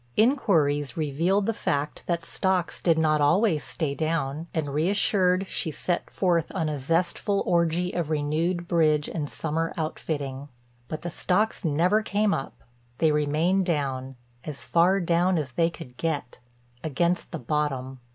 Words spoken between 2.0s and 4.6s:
that stocks did not always stay down